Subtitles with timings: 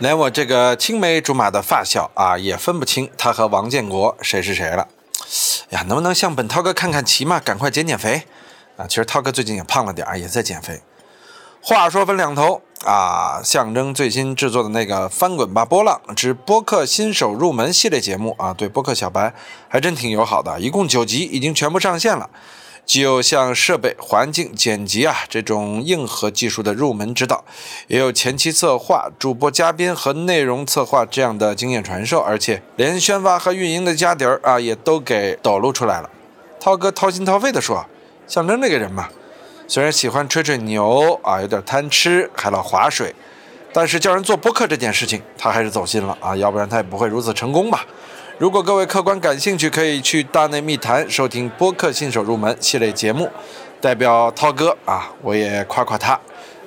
[0.00, 4.88] 连我这个青梅竹马的发小啊，也分不清他和王建国谁是谁了。
[5.68, 7.38] 呀，能不能向本涛哥看看齐嘛？
[7.38, 8.22] 赶快减减肥
[8.78, 8.86] 啊！
[8.88, 10.80] 其实涛哥最近也胖了点儿，也在减肥。
[11.60, 19.34] 话说分两头啊，象征最新制作的那个《翻滚吧，波浪之播客新手入门》系列节目啊，对播客小白
[19.68, 22.30] 还真挺友好的，一共九集，已经全部上线了。
[22.90, 27.44] 既有像设备、环境、剪辑啊这种硬核技术的入门指导，
[27.86, 36.10] 也有前期策划、主播嘉宾和内容策划这样的经验传授，而且连宣发和运营的家底儿啊也都给抖露出来了。
[36.58, 37.86] 涛哥掏心掏肺地说
[38.26, 39.08] ：“象征这个人嘛，
[39.68, 43.14] 虽然喜欢吹吹牛啊，有点贪吃，还老划水，
[43.72, 47.86] 但是叫人做播客这件事情，他还是走心了啊，要不然他也不会如此成功吧。”
[48.40, 53.28] 如果各位客官感兴趣，可以去大内密谈收听播客新手入门系列节目。
[53.82, 56.18] 代表涛哥啊，我也夸夸他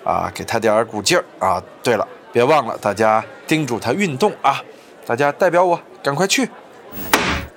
[0.04, 1.60] 啊，给他点鼓劲儿啊。
[1.82, 4.62] 对了，别忘了大家叮嘱他运动啊。
[5.04, 6.48] 大家代表我赶快去。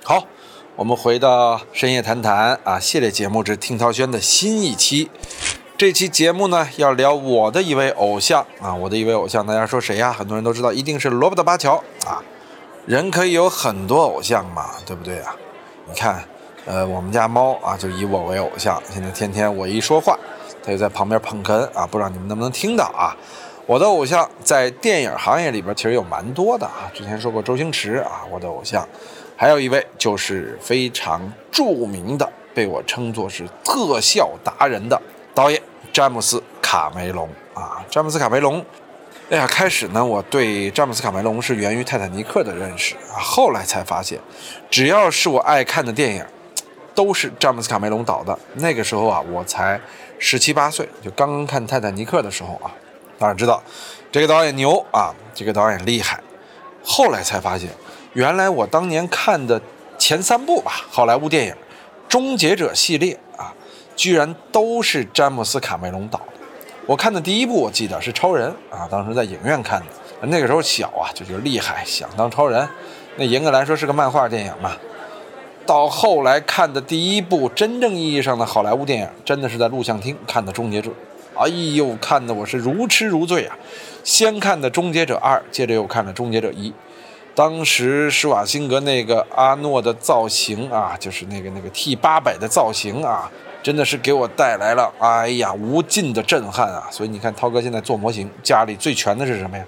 [0.03, 0.23] 好，
[0.75, 5.11] 我们回到深夜谈谈啊系列节目之听涛轩的新一期。
[5.77, 10.11] 这期节目呢，要聊我的一位偶像啊，我的一位偶像，大家说谁呀？
[10.11, 11.75] 很多人都知道，一定是罗伯特巴乔
[12.07, 12.17] 啊。
[12.87, 15.35] 人可以有很多偶像嘛，对不对啊？
[15.89, 16.23] 你看，
[16.65, 18.81] 呃，我们家猫啊，就以我为偶像。
[18.89, 20.17] 现在天天我一说话，
[20.63, 23.13] 它就在旁边捧哏啊，不知道你们能不能听到啊？
[23.65, 26.89] 我的偶像在电影行业里边其实有蛮多的啊。
[26.93, 28.87] 之前说过周星驰啊，我的偶像，
[29.35, 34.97] 还有一位就是非常著名的，被我称作是特效达人的
[35.35, 38.65] 导演詹姆斯卡梅隆啊，詹姆斯卡梅隆。
[39.29, 44.17] 哎呀，开始呢，我对詹姆斯卡梅隆是源于《泰坦尼克》的认识啊，后来才发现，
[44.69, 46.25] 只要是我爱看的电影，
[46.95, 48.39] 都是詹姆斯卡梅隆导的。
[48.53, 49.81] 那个时候啊，我才
[50.17, 52.71] 十七八岁，就刚刚看《泰坦尼克》的时候啊，
[53.19, 53.61] 当然知道
[54.13, 56.21] 这个导演牛啊，这个导演厉害。
[56.81, 57.69] 后来才发现，
[58.13, 59.61] 原来我当年看的
[59.97, 61.53] 前三部吧，好莱坞电影
[62.07, 63.53] 《终结者》系列啊，
[63.93, 66.21] 居然都是詹姆斯卡梅隆导。
[66.87, 69.87] 我看的第一部，我记得是超人啊，当时在影院看的。
[70.29, 72.65] 那个时候小啊，就觉得厉害，想当超人。
[73.17, 74.71] 那严格来说是个漫画电影嘛。
[75.65, 80.89] 到后来看的第一部真正意义上的好莱坞电影，真的是在录像厅看的《终结者》。
[81.35, 83.57] 哎呦，看的我是如痴如醉啊！
[84.05, 86.69] 先看的《终结者二》，接着又看了《终结者一》。
[87.35, 93.29] 当时施瓦辛格那个阿诺的造型啊，就是那个那个 T 八百的造型啊。
[93.63, 96.87] 真的是给我带来了，哎呀，无尽的震撼啊！
[96.89, 99.65] 所以你看，涛哥现在做模型，家里最全的是什么呀？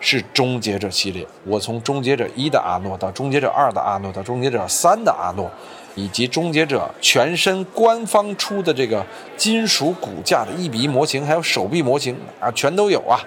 [0.00, 1.26] 是终结者系列。
[1.44, 5.50] 我从终结者一的阿诺到终结者二的阿诺到终结者三的阿诺，
[5.94, 9.04] 以及终结者全身官方出的这个
[9.36, 13.20] 金属骨架的一比一模型，还有手臂模型啊，全都有啊！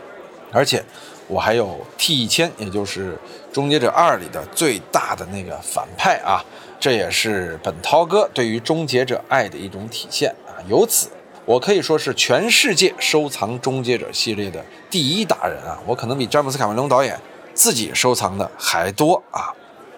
[0.52, 0.84] 而且
[1.28, 3.18] 我还有 T 一千，也就是
[3.54, 6.44] 终结者二里的最大的那个反派啊。
[6.80, 10.62] 这也是本涛哥对于终结者爱的一种体现啊！
[10.68, 11.10] 由此，
[11.46, 15.80] 我可以说是全世界收藏终结者系列的第一达人啊！
[15.86, 17.20] 我可能比詹姆斯卡梅隆导演
[17.54, 19.54] 自己收藏的还多啊！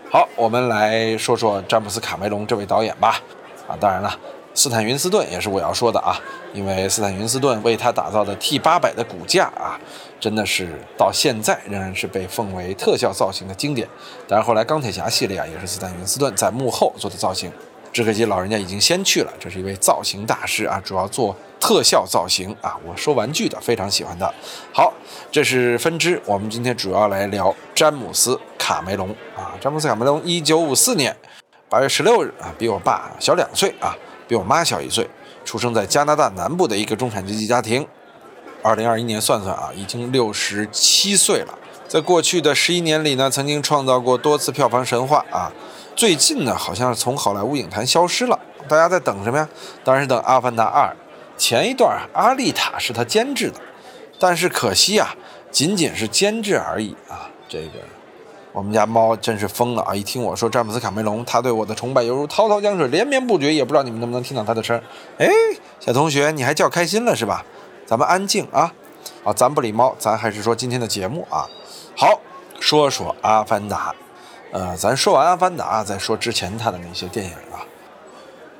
[0.10, 3.22] 好，我们来说说詹姆斯卡梅隆这位导演吧。
[3.68, 4.18] 啊，当然了。
[4.58, 6.20] 斯坦云斯顿也是我要说的啊，
[6.52, 9.80] 因为斯坦云斯顿为他打造的 T 八百的骨架啊，
[10.20, 13.88] 真的是到现在仍然是被奉为特效造型的经典。
[14.28, 17.52] 但是后来钢铁侠系列啊，也是斯坦云斯顿在幕后做的造型。
[17.94, 22.76] 只可惜老人家已经先去了，这是一位造型大师啊，主要做特效造型啊。
[22.84, 24.34] 我说玩具的，非常喜欢的。
[24.74, 24.92] 好，
[25.32, 29.54] 这是分支，我们今天主要来聊詹姆斯卡梅隆啊。
[29.62, 31.16] 詹姆斯卡梅隆，一九五四年
[31.70, 33.96] 八月十六日啊，比我爸小两岁啊。
[34.28, 35.10] 比我妈小一岁，
[35.46, 37.88] 出生在加拿大南部的一个中产阶级家庭。
[38.62, 41.58] 二零二一年算算啊，已经六十七岁了。
[41.88, 45.54] 在过去的十一年里呢，曾经创造过多次票房神话啊。
[45.96, 48.38] 最近呢，好像是从好莱坞影坛消失了。
[48.68, 49.48] 大家在等什么呀？
[49.84, 50.88] 当然是等《阿凡达二》。
[51.38, 53.62] 前一段阿丽塔是他监制的，
[54.20, 55.16] 但是可惜啊，
[55.50, 57.30] 仅仅是监制而已啊。
[57.48, 57.97] 这个。
[58.54, 59.94] 我们家猫真是疯了啊！
[59.94, 63.54] 一听我说詹姆斯卡梅隆，他对我的崇拜犹如滔滔江水，连绵不绝。
[63.54, 64.84] 也不知道你们能不能听到他的声儿？
[65.20, 65.30] 哎，
[65.80, 67.46] 小同学，你还叫开心了是吧？
[67.86, 68.74] 咱们安静啊！
[69.24, 71.46] 好，咱不理猫，咱还是说今天的节目啊。
[71.96, 72.20] 好，
[72.60, 73.94] 说说阿凡达。
[74.52, 77.62] 呃，咱说完阿凡达，再说之前他的那些电影啊。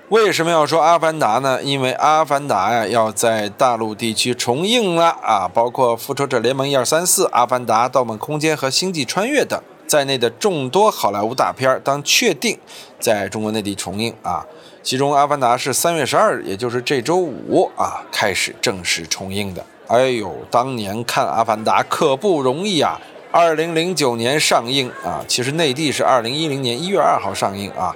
[0.10, 1.62] 为什么要说阿凡达呢？
[1.64, 9.60] 因为阿凡达呀要在大陆地区重映了啊，包括复仇者联盟一二三四、阿凡达、盗梦空间和星际穿越等。
[9.88, 12.60] 在内的众多好莱坞大片当确定
[13.00, 14.46] 在中国内地重映啊，
[14.84, 19.66] 其中《阿凡达》是三月十二日，也就是这周五啊开始正式重映的。
[19.88, 23.00] 哎呦，当年看《阿凡达》可不容易啊！
[23.32, 27.96] 二零零九年上映啊，其实内地是二零一零年一月二号上映啊。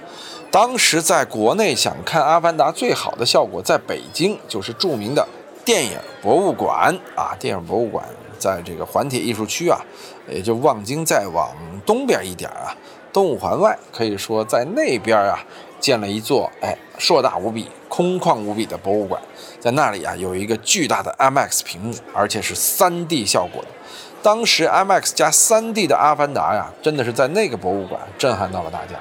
[0.49, 5.27] 当时在国内想看《阿凡达》最好的效果，在北京就是著名的
[5.65, 8.05] 电影博物馆啊，电影博物馆
[8.37, 9.79] 在这个环铁艺术区啊，
[10.29, 11.49] 也就望京再往
[11.85, 12.75] 东边一点啊，
[13.11, 15.39] 东五环外，可以说在那边啊
[15.79, 19.21] 建了一座哎硕大无比、空旷无比的博物馆，
[19.59, 23.67] 在那里啊有一个巨大的 IMAX 屏幕，而且是 3D 效果的。
[24.23, 28.99] 当时 IMAX 加 3D 的《阿凡达》呀，真的是在那个博物馆震撼到了大家。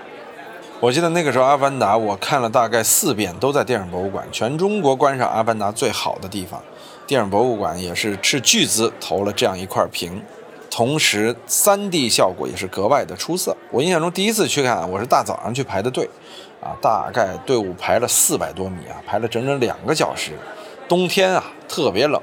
[0.81, 6.63] 我记得那个时候，《阿凡达》我看了大概四遍，都在电影博物馆，全中国观赏《阿凡达》最好的地方。
[7.07, 10.23] 电影博物馆也是斥巨资投了这样一块屏，
[10.81, 13.55] 同时 3D 效果也是格外的出色。
[13.71, 16.09] 我印象中第一次去看，我是大早上去排的队，
[16.59, 20.33] 啊，大概队伍排了四百多米啊，排了整整两个小时。
[20.89, 22.19] 冬天啊，特别冷，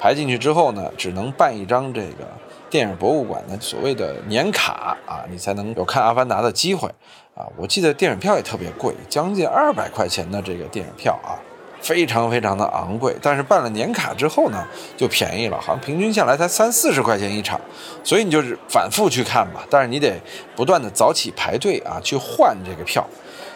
[0.00, 2.26] 排进去之后呢，只能办一张这个
[2.70, 6.88] 电影博物馆的所谓的年卡啊，你才能有看《阿凡达》的机会。
[7.34, 11.36] 啊，我记得电影票也特别贵，将近二百块钱的这个电影票啊，
[11.80, 13.14] 非常非常的昂贵。
[13.20, 14.64] 但是办了年卡之后呢，
[14.96, 17.60] 就便宜了，好像平均下来才三四十块钱一场，
[18.02, 19.64] 所以你就是反复去看吧。
[19.70, 20.20] 但是你得
[20.56, 23.06] 不断的早起排队啊，去换这个票。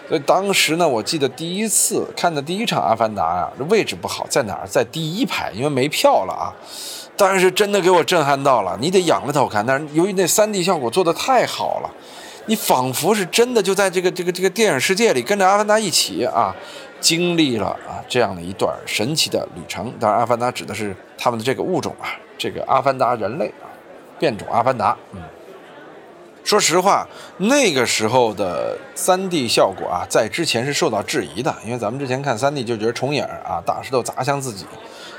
[0.08, 4.66] 所以当时呢，我记得第一次看的第一场《阿凡达》呀，位置不好，在哪儿？
[4.66, 6.52] 在第一排，因为没票了啊。
[7.16, 9.64] 但是真的给我震撼到了，你得仰着头看。
[9.64, 11.90] 但是由于那 3D 效果做的太好了。
[12.46, 16.52] 你仿佛是真的就在这个这个这个电影世界里，跟着阿凡达一起啊，
[17.02, 19.92] 经历了啊这样的一段神奇的旅程。
[20.00, 23.68] 当然，阿凡达指的是他们的这个物种啊，这个阿凡达人类啊，
[24.18, 24.96] 变种阿凡达。
[25.12, 25.20] 嗯，
[26.44, 27.06] 说实话，
[27.38, 34.64] 那个时候的 3D 效果啊，在之前是受到质疑的，因为咱们之前看 3D 就觉得重影啊，大石头砸向自己。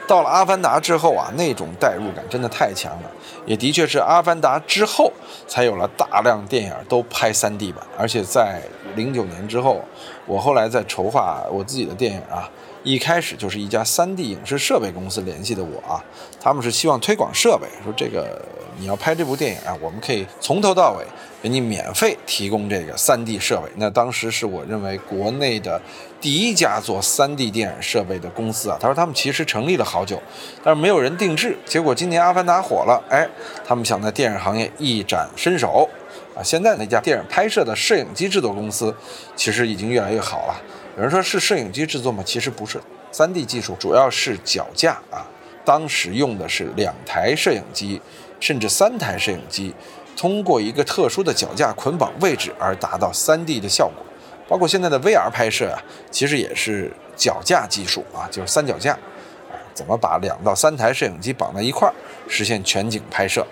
[0.05, 3.09] 到了《阿凡达》之后啊，那种代入感真的太强了，
[3.45, 5.09] 也的确是《阿凡达》之后
[5.47, 8.61] 才有了大量电影都拍 3D 版，而且在
[8.95, 9.81] 零九年之后，
[10.25, 12.49] 我后来在筹划我自己的电影啊，
[12.83, 16.03] 一开始就是一家 3D 影视设备公司联系的我啊，
[16.41, 18.41] 他们是希望推广设备，说这个
[18.77, 21.05] 你要拍这部电影啊，我们可以从头到尾。
[21.43, 25.77] 给你免费提供这个 3D 设备，那当时是我认为国内的
[26.21, 28.77] 第一家做 3D 电影设备的公司啊。
[28.79, 30.17] 他说他们其实成立了好久，
[30.63, 31.57] 但是没有人定制。
[31.65, 33.27] 结果今年《阿凡达》火了，哎，
[33.67, 35.89] 他们想在电影行业一展身手
[36.35, 36.43] 啊。
[36.43, 38.95] 现在那家电影拍摄的摄影机制作公司
[39.35, 40.61] 其实已经越来越好了。
[40.95, 42.23] 有人说是摄影机制作吗？
[42.25, 42.79] 其实不是
[43.11, 45.25] ，3D 技术主要是脚架啊。
[45.65, 48.01] 当时用的是两台摄影机，
[48.39, 49.73] 甚至三台摄影机。
[50.15, 54.05] 通过一个特殊的脚架捆绑位置而达到 3D 的效果，
[54.47, 55.81] 包括现在的 VR 拍摄啊，
[56.11, 61.93] 其实也是脚架技术啊，就是三脚架啊，怎么把两到三台摄影机绑在一块儿，
[62.27, 63.45] 实现全景拍摄？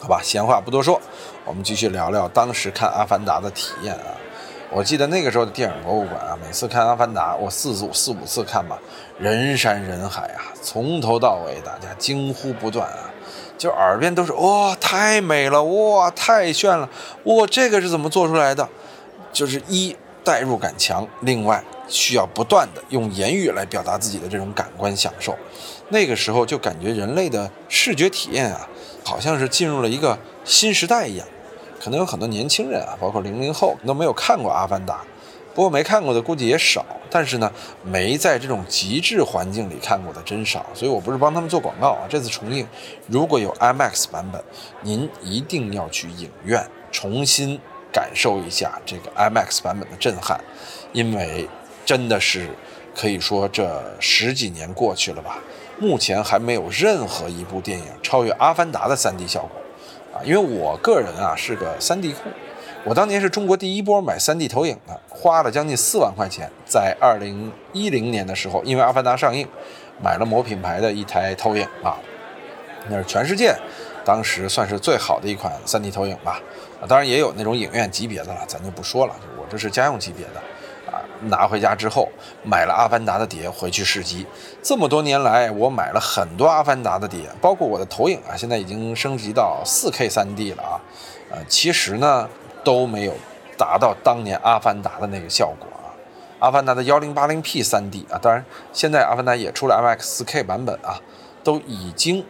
[0.00, 1.00] 好吧，闲话不多说，
[1.44, 4.14] 我们继续聊聊当时看《阿凡达》的体验啊。
[4.70, 8.78] 我记得那个时候的电影博物馆啊，每次看《阿凡达》，我四组四五次看吧，
[9.18, 13.10] 人山人海啊，从头到尾大家惊呼不断啊。
[13.56, 16.88] 就耳边都是哇，太美了，哇，太炫了，
[17.24, 18.68] 哇，这个是怎么做出来的？
[19.32, 25.36] 就是一代入感强，另外需要不断的用言语来表达自己的这种感官享受。
[25.88, 28.68] 那个时候就感觉人类的视觉体验啊，
[29.04, 31.26] 好像是进入了一个新时代一样。
[31.80, 34.94] 可能有很多年轻人啊，包括零零后都没有看过《阿凡达》。
[35.54, 37.52] 不过没看过的估计也少，但是呢，
[37.82, 42.06] 没在这种极致环境里看过的真少，所以我不是帮他们做广告啊。
[42.08, 42.64] 这次重映
[43.08, 44.40] 如果有 IMAX 版本，
[44.82, 47.58] 您一定要去影院重新
[47.92, 50.40] 感受一下这个 IMAX 版本的震撼，
[50.92, 51.48] 因为
[51.84, 52.48] 真的是
[52.94, 55.38] 可以说这十几年过去了吧，
[55.80, 59.50] 目前还没有任何一部电影超越《阿凡达》的 3D 效果
[60.12, 60.22] 啊。
[60.24, 62.32] 因为我个人啊是个 3D 控。
[62.84, 69.46] 我当年是中国第一波买 3D 投影的，花了将近四万块钱，在2010年的时候，因为《阿凡达》上映，
[70.02, 71.98] 买了某品牌的一台投影啊，
[72.88, 73.54] 那是全世界
[74.04, 76.40] 当时算是最好的一款 3D 投影吧。
[76.86, 80.40] 当然也有那种影院级别的了，咱就不说了，我这是家用级别的。
[81.22, 82.08] 拿回家之后，
[82.44, 84.26] 买了《阿凡达》的碟回去试机。
[84.62, 90.80] 这么多年来，我买了很多《阿凡达》的碟，包括我的投影啊，现在已经升级到 4K 3D 了啊。
[91.30, 92.28] 呃，其实呢。
[92.64, 93.14] 都没有
[93.56, 95.88] 达到当年《阿凡达》的那个效果啊，
[96.44, 101.00] 《阿凡达》的幺零八零 P 三 D 啊，当然现在《阿凡达》也出了 MX 四 K 版本啊，
[101.42, 102.22] 都已经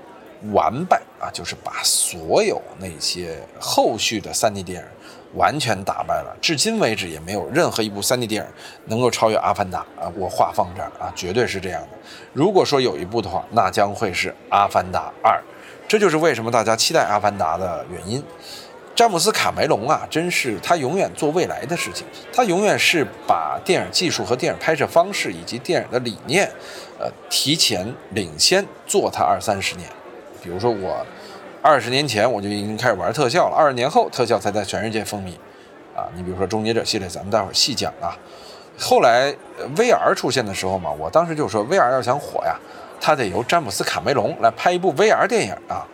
[0.53, 4.89] 完败啊，就是把所有那些后续的三 D 电影
[5.35, 6.37] 完全打败了。
[6.40, 8.50] 至今为止也没有任何一部三 D 电影
[8.87, 11.88] 能够超越《阿凡达》啊，我话放这儿啊，绝对是这样的。
[12.32, 15.32] 如果说有一部的话，那将会是《阿凡达二》，
[15.87, 18.23] 这就是为什么大家期待《阿凡达》的原因。
[18.94, 26.50] 詹姆斯·卡梅隆啊，真是他永远做未来的事情，他永远是把电影技术和电影拍摄方式以及电影的理念，
[26.99, 29.88] 呃，提前领先做他二三十年。
[30.42, 31.06] 比如说我
[31.61, 35.33] 二十年前我就已经开始玩特效了，二十年后特效才在全世界风靡。
[35.97, 38.17] 啊，你比如说《终结者》系列，咱们待会儿细讲啊。
[38.79, 39.35] 后来
[39.77, 42.55] VR 出现的时候嘛，我当时就说 VR 要想火呀，
[43.00, 45.85] 他得由詹姆斯·卡梅隆来拍一部 VR 电影啊。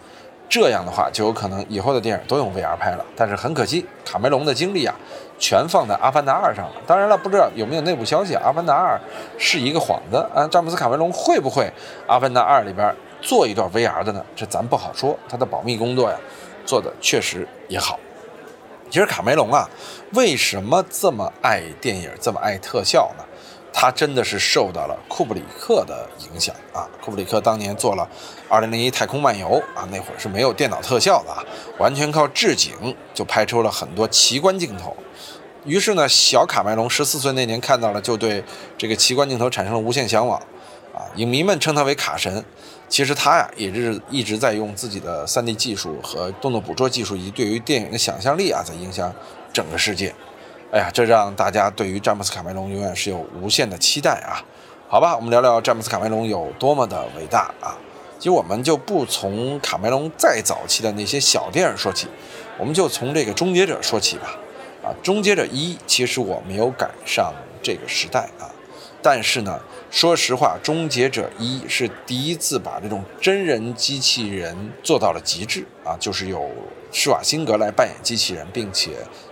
[0.47, 3.05] 这样的话，就有可能以后的电影都用 VR 拍了。
[3.17, 4.95] 但是很可惜，卡梅隆的精力啊，
[5.39, 6.73] 全放在《阿凡达二》上了。
[6.87, 8.95] 当然了，不知道有没有内部消息，《阿凡达二》
[9.39, 10.47] 是一个幌子啊。
[10.47, 11.65] 詹姆斯·卡梅隆会不会
[12.07, 12.95] 《阿凡达二》里边
[13.25, 14.25] 做一段 VR 的呢？
[14.37, 15.19] 这咱不好说。
[15.29, 16.17] 他的保密工作呀，
[16.65, 17.99] 做的确实也好。
[18.91, 19.69] 其实卡梅隆啊，
[20.13, 23.25] 为什么这么爱电影，这么爱特效呢？
[23.73, 26.87] 他真的是受到了库布里克的影响啊！
[27.03, 28.09] 库布里克当年做了
[28.55, 31.43] 《2001太空漫游》啊，那会儿是没有电脑特效的啊，
[31.79, 34.97] 完全靠置景就拍出了很多奇观镜头。
[35.65, 38.45] 于是呢，小卡梅隆十四岁那年看到了，就对
[38.79, 40.41] 这个奇观镜头产生了无限向往
[40.95, 41.05] 啊！
[41.17, 42.45] 影迷们称他为卡神。
[42.89, 49.13] 其实他呀，也是一直在用自己的 3D 技术和动作捕捉技术，以及对于电影的想象力啊，在影响
[49.53, 50.15] 整个世界。
[50.71, 54.45] 哎呀，这让大家对于詹姆斯·卡梅隆永远是有无限的期待啊！
[54.89, 57.79] 好吧，我们聊聊詹姆斯·卡梅隆有多么的伟大啊！
[58.19, 62.07] 其实我们就不从卡梅隆再早期的那些小电影说起，
[62.59, 64.39] 我们就从这个《终结者》说起吧。
[64.85, 67.33] 啊，《终结者一》其实我没有赶上
[67.63, 68.51] 这个时代啊，
[69.03, 69.61] 但是呢，
[69.95, 76.51] 说实话，《终结者一》是第一次把这种真人机器人做到了极致啊，就是有
[76.91, 78.91] 施瓦辛格来扮演机器人，并且。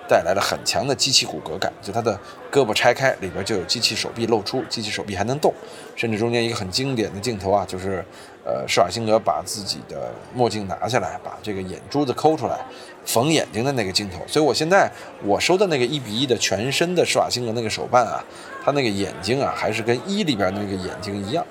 [0.08, 2.14] 带来了很强的机器骨骼感，就他的
[2.50, 5.54] 胳膊拆开，里边就有机器手臂露出，机器手臂还能动，
[5.96, 8.04] 甚至中间一个很经典的镜头啊，就是
[8.44, 12.60] 呃施瓦辛格把自己的墨镜拿下来，把这个眼珠子抠出来
[13.06, 14.18] 缝眼睛的那个镜头。
[14.26, 14.90] 所以我现在
[15.24, 18.22] 我收的那个一比一的全身的施瓦辛格那个手办啊，
[18.64, 21.44] 他那个眼睛啊，还是跟一里边那个眼睛一样，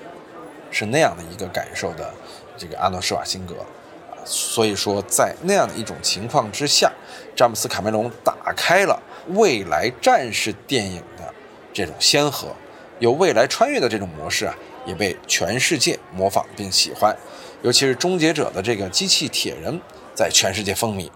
[0.70, 2.12] 是那样的一个感受的
[2.56, 3.66] 这个阿诺施瓦辛格啊。
[4.24, 6.90] 所以说，在那样的一种情况之下，
[7.36, 11.34] 詹姆斯·卡梅隆打开了未来战士电影的
[11.72, 12.54] 这种先河，
[13.00, 14.54] 有未来穿越的这种模式啊，
[14.86, 17.16] 也被全世界模仿并喜欢。
[17.62, 19.80] 尤其是《终结者》的这个机器铁人，
[20.14, 21.10] 在全世界风靡。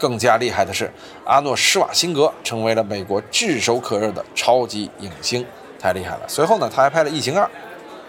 [0.00, 0.90] 更加厉害的是，
[1.26, 5.44] 阿诺·施瓦辛格成为了美国炙手可热的超级影星，
[5.78, 6.22] 太厉害了。
[6.26, 7.44] 随后呢，他还拍了《异形二》。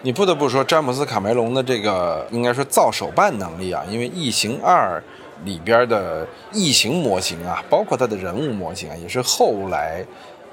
[0.04, 5.04] 你不得不说，詹姆斯·卡梅隆的这个应该说造手办能力啊，因为《异形二》
[5.46, 10.04] 里边的异形模型啊，包括他的人物模型啊，也是后来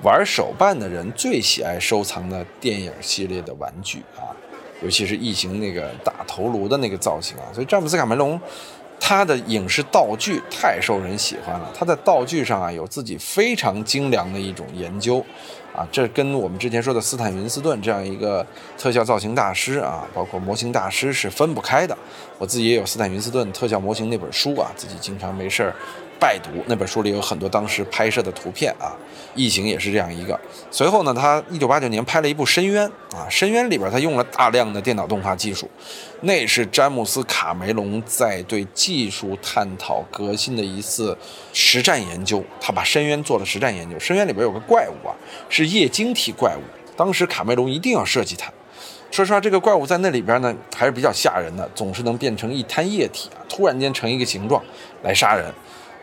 [0.03, 4.35] 玩手办的人最喜爱收藏的电影系列的玩具啊，
[4.83, 8.39] 尤其是异形那个大头颅的那个造型啊，所以詹姆斯·卡梅隆。
[9.01, 15.25] 他的影视道具太受人喜欢了，他在道具上啊有自己非常精良的一种研究，
[15.75, 21.97] 啊，这跟我们之前说的斯坦云斯顿这样一个特效造型大师啊，包括模型大师是分不开的。
[22.39, 25.75] 我自己也有斯坦云斯顿特效模型那本书啊，自己经常没事儿。
[26.21, 28.91] 拜读那本书里有很多当时拍摄的图片啊，
[29.37, 30.37] 异形也是这样一个。
[30.69, 32.85] 随后呢，他一九八九年拍了一部《深渊》
[33.17, 35.71] 啊，《深渊》里边他用了大量的电脑动画技术，
[36.23, 41.17] 那是詹姆斯卡梅隆在对技术探讨革新的一次
[41.53, 42.43] 实战研究。
[42.61, 45.15] 他把《深渊》做了实战研究，《深渊》里边有个怪物啊，
[45.49, 46.63] 是液晶体怪物，
[46.97, 48.53] 当时卡梅隆一定要设计它。
[49.11, 54.63] 说实话，这个怪物在那里边呢还是比较吓人的，总是能变成一滩液体啊，突然间成一个形状
[55.03, 55.47] 来杀人。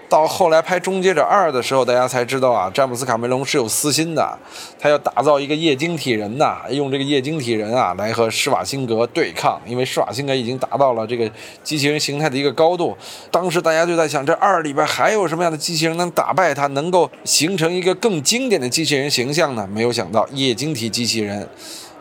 [0.08, 4.38] 到后来拍《终结者二》的时候，大家才知道啊，詹姆斯卡梅隆是有私心的，
[4.80, 11.30] 他要打造一个液晶体人呐，用这个液晶体人啊来和施瓦辛格对抗，因为施瓦辛格已经达到了这个
[11.64, 12.96] 机器人形态的一个高度。
[13.32, 19.68] 当时大家就在想，这二里边还有什么样的机器人能打败他，能够形成一个更经典的机器人形象呢？
[19.68, 21.50] 没有想到液晶体机器人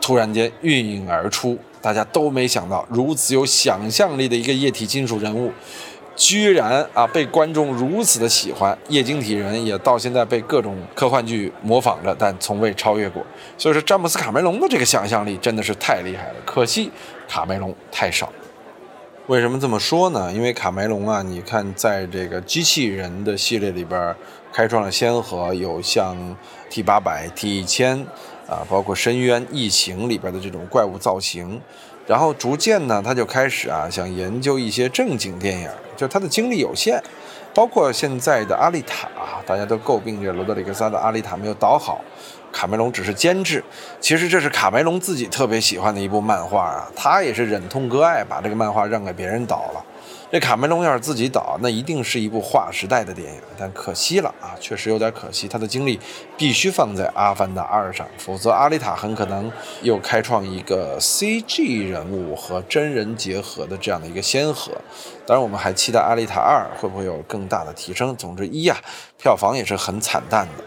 [0.05, 5.51] 突然间孕颖而出，大家都没想到如此有想象力的一个液体金属人物。
[6.15, 13.25] 居然啊，被观众如此的喜欢，液晶体人也到现在被各种科幻剧模仿着，但从未超越过。
[13.57, 16.91] 所以说，詹姆斯·卡梅隆的这个想象力真的是太厉害了，可惜
[17.27, 18.31] 卡梅隆太少。
[19.25, 20.31] 为什么这么说呢？
[20.31, 24.15] 因为卡梅隆啊，你看在这个机器人的系列里边
[24.53, 26.15] 开创了先河，有像
[26.69, 28.05] T 八百、T 一千
[28.47, 31.61] 啊，包括深渊、异形里边的这种怪物造型。
[32.07, 37.01] 然后逐渐呢，他就开始啊，想研究一些正经电影，就他的精力有限，
[37.51, 39.07] 包括现在的《阿丽塔》，
[39.47, 41.99] 大家都诟病这罗德里格斯的《阿丽塔》没有导好，
[42.51, 43.63] 卡梅隆只是监制。
[43.99, 49.83] 其实这是卡梅隆自己特别喜欢的一部漫画啊，他也是忍痛割爱，把这个漫画让给别人导了。
[50.35, 53.39] 这卡梅隆要是自己导，那一定是一部划时代的电影。
[53.57, 55.97] 但可惜了啊，确实有点可惜，他的精力
[56.35, 59.49] 必须放在《阿凡达二》上，否则阿丽塔很可能
[59.81, 64.73] 又开创一个 CG 人物和真人结合的这样的一个先河。
[65.25, 68.13] 当然，我们还期待《阿丽塔二》会不会有更大的提升。
[68.17, 68.75] 总之，一呀，
[69.17, 70.63] 票房也是很惨淡的。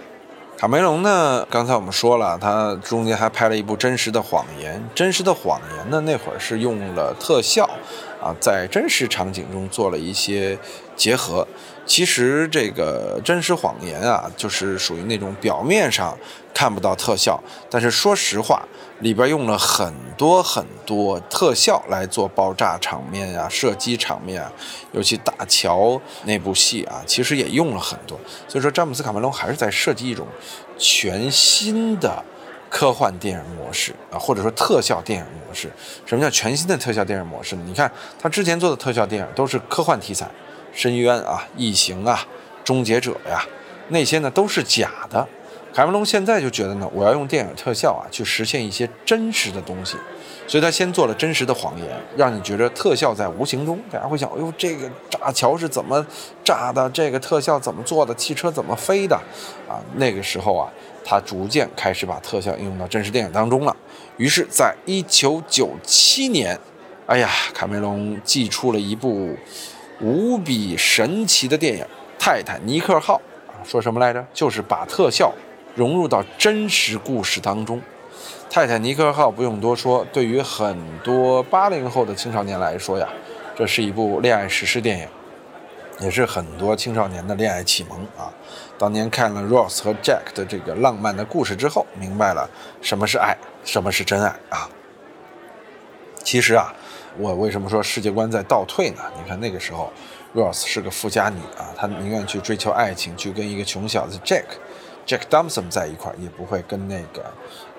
[0.56, 1.46] 卡梅隆呢？
[1.50, 4.76] 刚才我们说了，他中间还拍了一部《真实的谎言》。
[4.94, 7.68] 《真实的谎言》呢，那会儿是用了特效，
[8.20, 10.58] 啊，在真实场景中做了一些
[10.96, 11.46] 结合。
[11.87, 16.14] 其实这个真实谎言啊，就是属于那种表面上
[16.52, 18.62] 看不到特效，但是说实话，
[19.00, 24.52] 里边用了很多很多特效来做爆炸场面啊、射击场面啊，
[24.92, 28.20] 尤其大桥那部戏啊，其实也用了很多。
[28.46, 30.26] 所以说，詹姆斯卡梅隆还是在设计一种
[30.76, 32.22] 全新的
[32.70, 35.70] 科幻电影模式啊，或者说特效电影模式。
[36.06, 37.62] 什么叫全新的特效电影模式呢？
[37.66, 40.28] 你看他之前做的特效电影都是科幻题材。
[40.70, 42.25] 深渊啊，异形啊，
[42.62, 43.44] 终结者呀，
[43.88, 45.26] 那些呢都是假的。
[45.75, 49.96] 凯文·龙现在就觉得呢，我要用电影特效啊去实现一些真实的东西，
[50.49, 51.87] 所以他先做了真实的谎言，
[52.17, 53.78] 让你觉得特效在无形中。
[53.90, 56.05] 大家会想，哎呦，这个炸桥是怎么
[56.43, 56.88] 炸的？
[56.90, 58.14] 这个特效怎么做的？
[58.14, 59.14] 汽车怎么飞的？
[59.69, 60.69] 啊，那个时候啊，
[61.05, 63.76] 他逐渐开始把特效应用到真实电影当中了。
[64.17, 66.59] 于是，在一九九七年，
[67.07, 69.37] 哎呀，卡梅隆寄出了一部。
[70.00, 71.83] 无比神奇的电影
[72.21, 73.21] 《泰坦尼克号》，
[73.69, 74.25] 说什么来着？
[74.33, 75.33] 就是把特效
[75.75, 77.78] 融入到真实故事当中。
[78.50, 83.08] 《泰坦尼克号》不用多说，对于很多八零后的青少年来说呀，
[83.56, 85.08] 这是一部恋爱史诗电影，
[86.00, 88.32] 也是很多青少年的恋爱启蒙啊。
[88.78, 92.49] 当年看了 Rose 和 Jack 的这个浪漫的故事之后，明白了
[92.80, 94.69] 什么是爱，什么是真爱啊。
[96.25, 96.75] 其实啊。
[97.21, 99.02] 我为什么说世界观在倒退呢？
[99.17, 99.93] 你看那个时候
[100.37, 104.45] ，Rose 是个富家女啊，她宁愿去追求爱情，去跟一个穷小子 Jack
[105.08, 107.23] Jack，Jack Thompson 在一块儿，也不会跟那个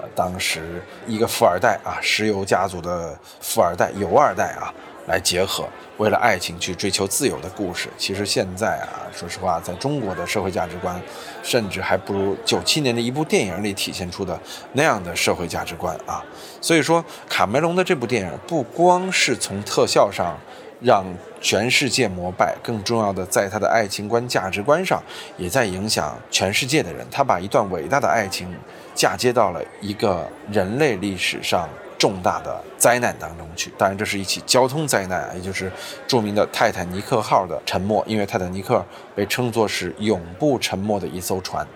[0.01, 4.73] 呃当时一个富二代啊，石油家族的富二代、油二代啊。
[5.07, 11.01] 来结合，为了爱情去追求自由的故事，其实现在啊，说实话，在中国的社会价值观，
[11.41, 14.39] 甚至还不如九七年的一部电影里体现出的
[14.73, 16.23] 那样的社会价值观啊。
[16.61, 20.37] 所以说，卡梅隆的这部电影不光是从特效上
[20.81, 21.05] 让
[21.41, 25.01] 全世界膜拜，更重要的在他的爱情观、价值观上，
[25.37, 27.05] 也在影响全世界的人。
[27.11, 28.53] 他把一段伟大的爱情
[28.93, 31.67] 嫁接到了一个人类历史上。
[31.99, 35.69] 重大的灾难当中去，当然这是一起交通灾难，也就是
[36.07, 38.01] 著名的泰坦尼克号的沉没。
[38.07, 38.81] 因为泰坦尼克
[39.13, 41.67] 被称作是永不沉没的一艘船，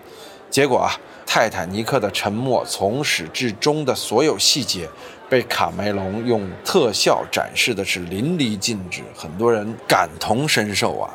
[0.48, 4.88] 结果啊，泰坦尼克的沉没从始至终的所有细节
[5.34, 11.10] 被卡梅隆用特效展示的是淋漓尽致，很多人感同身受啊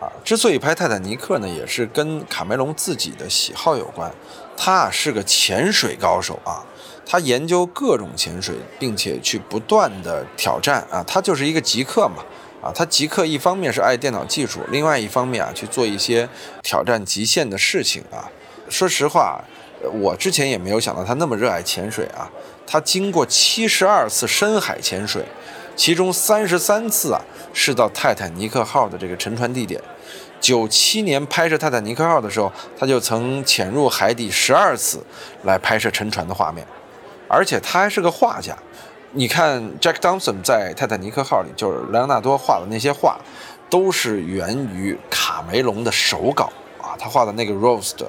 [0.00, 0.06] 啊！
[0.22, 4.08] 之所以拍泰坦尼克呢，也是跟卡梅隆自己的喜好有关，
[4.56, 6.62] 他啊是个潜水高手啊。
[7.04, 12.22] 他研究各种潜水，并且去不断的挑战啊，他就是一个极客嘛
[12.62, 16.28] 啊，他极客一方面是爱电脑技术，另外一方面啊去做一些
[16.62, 18.30] 挑战极限的事情啊。
[18.68, 19.42] 说实话，
[20.00, 22.30] 我之前也没有想到他那么热爱潜水啊。
[22.66, 25.24] 他经过七十二次深海潜水，
[25.76, 27.20] 其中三十三次啊
[27.52, 29.80] 是到泰坦尼克号的这个沉船地点。
[30.40, 35.02] 九七年拍摄泰坦尼克号的时候，他就曾潜入海底十二次
[35.44, 36.66] 来拍摄沉船的画面。
[37.26, 38.54] 而且他还是个画家，
[39.12, 43.18] 你看 Jack Thompson 在《泰坦尼克号》里，就是莱昂纳多画的那些画，
[43.70, 46.94] 都是源于卡梅隆的手稿啊。
[46.98, 48.06] 他画的那个 Rose 的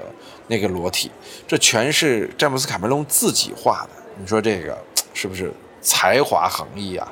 [0.48, 1.10] 那个裸体，
[1.48, 4.05] 这全是詹姆斯卡梅隆自己画的。
[4.17, 4.78] 你说这个
[5.13, 5.51] 是不是
[5.82, 7.12] 才华横溢啊？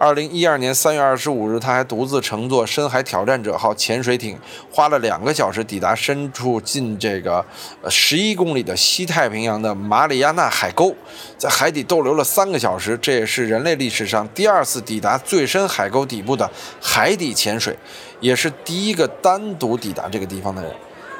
[0.00, 4.38] 二零一二年三月二十五日，他还独自乘坐深海挑战者号潜水艇，
[4.70, 7.44] 花了两个小时抵达深处近这个
[7.82, 10.94] 呃十一公里的西太平洋的马里亚纳海沟，
[11.36, 12.96] 在海底逗留了三个小时。
[13.02, 16.48] 这也是人类历史上第二次抵达最深海沟底部的
[16.80, 17.76] 海底潜水，
[18.20, 20.72] 也是第一个单独抵达这个地方的人。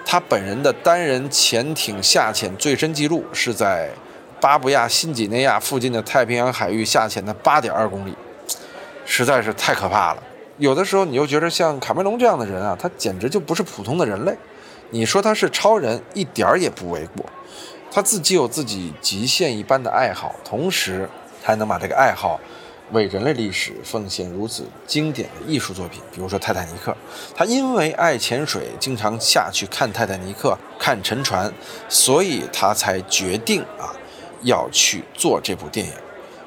[0.06, 3.90] 他本人的单人潜艇下潜最深记录是在
[4.40, 8.14] 巴布亚新几内亚附近的太平洋海域下潜的八点二公里。
[9.04, 10.22] 实在是太可怕了。
[10.58, 14.36] 有的时候，你又觉得像卡梅隆这样的人啊，他简直就不是普通的人类。
[14.90, 17.24] 你说他是超人，一点儿也不为过。
[17.90, 21.08] 他自己有自己极限一般的爱好，同时
[21.42, 22.38] 还能把这个爱好
[22.92, 26.92] 为人类历史奉献如此经典的艺术作品，比如说《泰坦尼克》。
[27.34, 31.50] 他因为爱潜水，经常下去看泰坦尼克、看沉船，
[31.88, 33.96] 所以他才决定啊，
[34.42, 35.92] 要去做这部电影。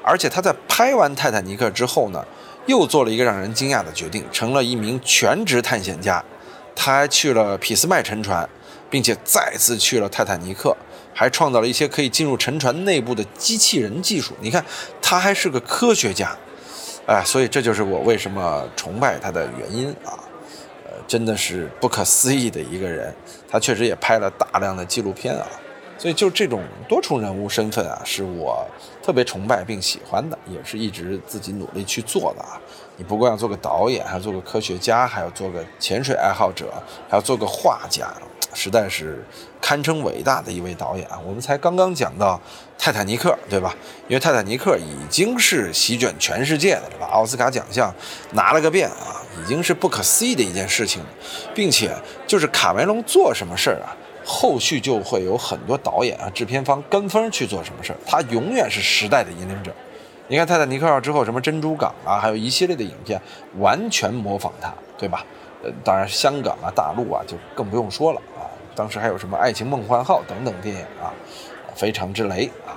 [0.02, 2.24] 而且他在拍完《泰坦尼克》之后呢，
[2.66, 6.24] 又做了一个让人惊讶的决定，成了一名全职探险家。
[6.74, 8.48] 他还去了俾斯麦沉船，
[8.90, 10.76] 并且再次去了泰坦尼克，
[11.14, 14.34] 还创造了一些可以进入沉船内部的机器人技术。
[14.40, 14.64] 你看，
[15.00, 16.36] 他还是个科学家，
[17.06, 20.18] 哎，所以这就是我为什么崇拜他的原因啊！
[20.86, 23.14] 呃，真的是不可思议的一个人。
[23.48, 25.46] 他确实也拍了大量的纪录片啊。
[26.02, 28.66] 所以，就这种多重人物身份啊，是我
[29.00, 32.60] 特别崇拜并喜欢的，也是一直自己努力去做的啊。
[32.96, 36.74] 你不光要做个导演，还要做个科学家，还要做个潜水爱好者，
[37.08, 38.12] 还要做个画家，
[38.52, 39.24] 实在是
[39.60, 41.16] 堪称伟大的一位导演啊。
[41.24, 42.34] 我们才刚刚讲到
[42.76, 43.72] 《泰坦尼克》，对吧？
[44.08, 47.94] 因为《泰坦尼克》已经是席卷全世界的了，把奥斯卡奖项
[48.32, 51.00] 拿了个遍啊，已经是不可思议的一件事情，
[51.54, 53.94] 并且就是卡梅隆做什么事儿啊？
[54.24, 59.72] 后续就会有很多导演啊、制片方跟风去做什么事儿，他永远是时代的引领者。
[60.28, 63.20] 你看《泰坦尼克号》之后，什么珍珠港啊，还有一系列的影片，
[63.58, 65.26] 完全模仿他，对吧？
[65.62, 68.48] 呃，当然香港啊、大陆啊就更不用说了啊。
[68.74, 71.12] 当时还有什么《爱情梦幻号》等等电影啊，
[71.74, 72.72] 非常之雷啊。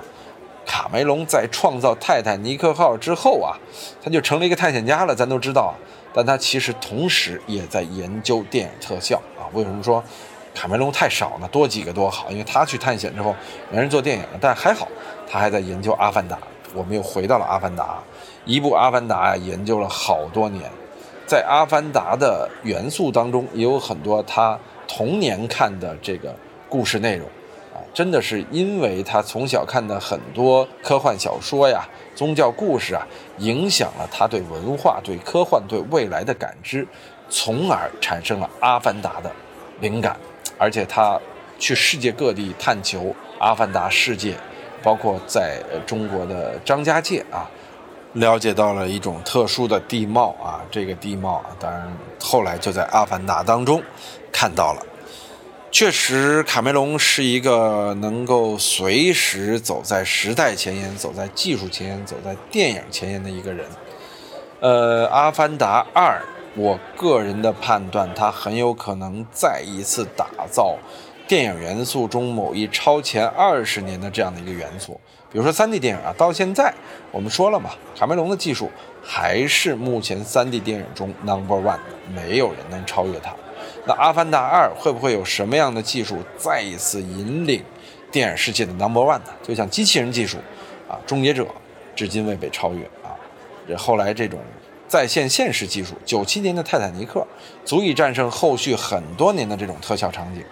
[0.66, 3.56] 卡梅隆在创造《泰坦尼克号》之后啊，
[4.02, 5.74] 他就成了一个探险家了，咱都知道啊。
[6.12, 9.48] 但他其实同时也在研究电影特效啊。
[9.52, 10.02] 为什么说？
[10.56, 13.36] 卡梅隆太少了，多几个多好，因为他去探险之后
[13.70, 14.88] 没人做电影了，但还好
[15.30, 16.34] 他还在研究《阿凡达》。
[16.74, 17.84] 我们又回到了《阿凡达》，
[18.46, 20.70] 一部《阿凡达》呀，研究了好多年，
[21.26, 26.34] 在《阿凡达》的元素当中也有很多他童年看的这个
[26.70, 27.26] 故事内容
[27.74, 33.06] 啊，真的是因为他从小看的很多科幻小说呀、宗教故事啊，
[33.38, 36.86] 影响了他对文化、对科幻、对未来的感知，
[37.28, 39.30] 从而产生了《阿凡达》的
[39.80, 40.16] 灵感。
[40.58, 41.20] 而且他
[41.58, 43.00] 去世界各地探求
[43.38, 44.34] 《阿凡达》世界，
[44.82, 47.50] 包括在中国的张家界啊，
[48.14, 50.60] 了解到了一种特殊的地貌啊。
[50.70, 51.90] 这个地貌，当然
[52.20, 53.82] 后来就在《阿凡达》当中
[54.32, 54.82] 看到了。
[55.70, 63.66] 确实，卡梅隆是一个能够随时走在时代前沿、走在技术前沿、走在电影前沿的一个人。
[64.60, 66.22] 呃，《阿凡达二》。
[66.56, 70.74] 我个人的判断，它很有可能再一次打造
[71.28, 74.98] 电影元素中某一超前二十年的这样的一个元素。
[75.30, 76.72] 比如说 3D 电影啊，到现在
[77.10, 78.70] 我们说了嘛，卡梅隆的技术
[79.02, 81.78] 还是目前 3D 电影中 number one，
[82.14, 83.34] 没有人能超越它。
[83.84, 87.62] 那《阿凡达二》会不会有什么样的技术再一次引领
[88.10, 89.34] 电影世界的 number one 呢？
[89.42, 90.38] 就像机器人技术
[90.88, 91.42] 啊，《终结者》
[91.94, 93.12] 至今未被超越啊，
[93.68, 94.40] 这后来这种。
[94.96, 97.22] 在线现实技术，九七年的泰坦尼克
[97.66, 100.42] 足以战胜后续很多年的这种特效场景，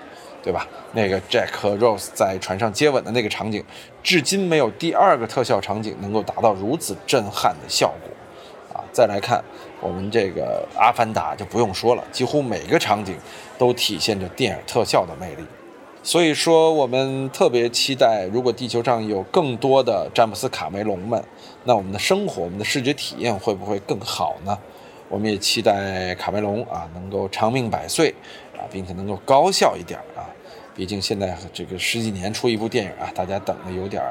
[0.43, 0.69] 对吧？
[0.93, 3.65] 那个 Jack 和 Rose 在船上接吻的那个场景，
[4.03, 8.85] 至今没有第二个特效场景能够达到如此震撼的效果啊！
[8.93, 9.43] 再来看
[9.81, 13.17] 我们这个《阿凡达》，就不用说了，几乎每个场景
[13.57, 15.47] 都体现着电影特效的魅力。
[16.07, 21.25] 所以说，我们特别期待，如果地球上有更多的詹姆斯·卡梅隆们，
[21.65, 24.59] 那我们的生活、我们的视觉体验会不会更好呢？
[25.09, 28.15] 我们也期待卡梅隆啊能够长命百岁
[28.53, 30.29] 啊，并且能够高效一点啊。
[30.75, 34.03] 毕竟现在这个十几年出一部电影啊，大家等的有点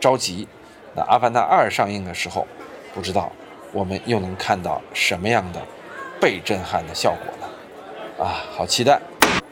[0.00, 0.48] 着急。
[0.94, 2.46] 那《阿凡达二》上映的时候，
[2.94, 3.30] 不知道
[3.74, 5.60] 我们又能看到什么样的
[6.18, 8.24] 被震撼的效果呢？
[8.24, 8.98] 啊，好期待！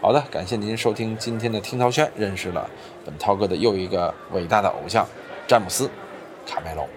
[0.02, 2.68] 好的，感谢您收听今天的听涛轩，认识了
[3.04, 5.06] 本涛哥的又一个伟大的偶像
[5.46, 5.84] 詹姆斯·
[6.46, 6.88] 卡梅隆。